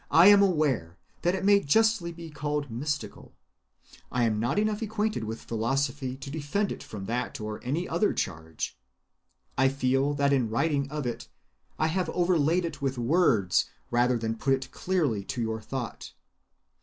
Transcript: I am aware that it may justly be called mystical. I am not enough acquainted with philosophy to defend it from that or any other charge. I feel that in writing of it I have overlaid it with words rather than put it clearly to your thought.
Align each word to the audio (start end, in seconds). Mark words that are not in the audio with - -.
I 0.09 0.25
am 0.29 0.41
aware 0.41 0.97
that 1.21 1.35
it 1.35 1.45
may 1.45 1.59
justly 1.59 2.11
be 2.11 2.31
called 2.31 2.71
mystical. 2.71 3.33
I 4.11 4.23
am 4.23 4.39
not 4.39 4.57
enough 4.57 4.81
acquainted 4.81 5.25
with 5.25 5.43
philosophy 5.43 6.17
to 6.17 6.31
defend 6.31 6.71
it 6.71 6.81
from 6.81 7.05
that 7.05 7.39
or 7.39 7.63
any 7.63 7.87
other 7.87 8.11
charge. 8.11 8.79
I 9.59 9.69
feel 9.69 10.15
that 10.15 10.33
in 10.33 10.49
writing 10.49 10.89
of 10.89 11.05
it 11.05 11.27
I 11.77 11.85
have 11.85 12.09
overlaid 12.09 12.65
it 12.65 12.81
with 12.81 12.97
words 12.97 13.65
rather 13.91 14.17
than 14.17 14.37
put 14.37 14.55
it 14.55 14.71
clearly 14.71 15.23
to 15.25 15.39
your 15.43 15.61
thought. 15.61 16.13